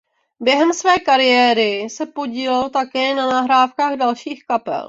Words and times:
Během 0.39 0.73
své 0.73 0.99
kariéry 0.99 1.89
se 1.89 2.05
podílel 2.05 2.69
také 2.69 3.15
na 3.15 3.27
nahrávkách 3.29 3.93
dalších 3.97 4.43
kapel. 4.45 4.79